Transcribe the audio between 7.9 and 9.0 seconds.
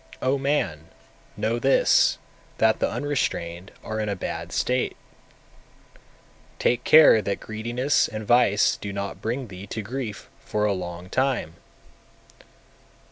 and vice do